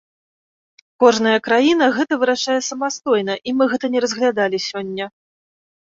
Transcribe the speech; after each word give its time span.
Кожная 1.03 1.33
краіна 1.49 1.91
гэта 1.99 2.13
вырашае 2.25 2.57
самастойна, 2.71 3.33
і 3.47 3.59
мы 3.61 3.71
гэта 3.75 3.85
не 3.97 4.05
разглядалі 4.09 4.57
сёння. 4.69 5.05